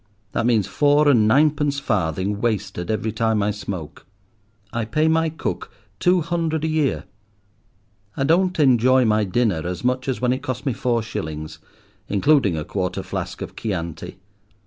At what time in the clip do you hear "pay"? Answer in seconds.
4.83-5.07